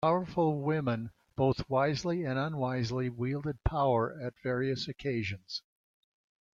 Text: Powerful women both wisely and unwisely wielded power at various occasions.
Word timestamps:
Powerful 0.03 0.63
women 0.63 1.11
both 1.35 1.69
wisely 1.69 2.23
and 2.23 2.39
unwisely 2.39 3.07
wielded 3.07 3.63
power 3.63 4.19
at 4.19 4.33
various 4.41 4.87
occasions. 4.87 5.61